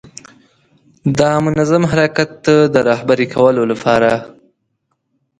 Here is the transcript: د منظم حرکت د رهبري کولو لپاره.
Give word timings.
د 1.17 1.19
منظم 1.45 1.83
حرکت 1.91 2.33
د 2.73 2.75
رهبري 2.89 3.27
کولو 3.35 3.63
لپاره. 3.71 4.11